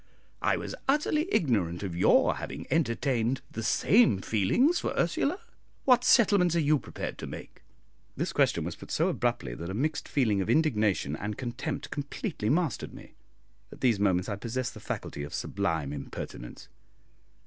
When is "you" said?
6.59-6.79